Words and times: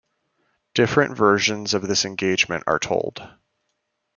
Different 0.73 1.15
versions 1.15 1.75
of 1.75 1.87
this 1.87 2.05
engagement 2.05 2.63
are 2.65 2.79
told. 2.79 3.21